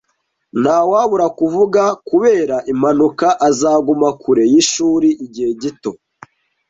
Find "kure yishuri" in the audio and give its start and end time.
4.21-5.09